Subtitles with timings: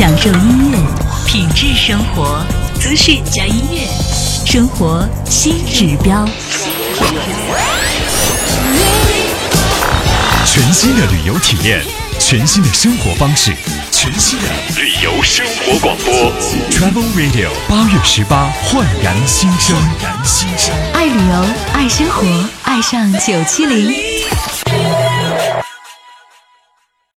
[0.00, 0.78] 享受音乐，
[1.26, 2.42] 品质生活，
[2.80, 3.86] 资讯加音乐，
[4.46, 6.26] 生活新指标。
[10.46, 11.82] 全新的旅游体验，
[12.18, 13.52] 全新的生活方式，
[13.92, 16.14] 全新的旅游生活广播
[16.70, 20.74] ，Travel Radio，八月十八，焕然新生，焕然新生。
[20.94, 21.44] 爱旅游，
[21.74, 22.26] 爱生活，
[22.62, 24.09] 爱上九七零。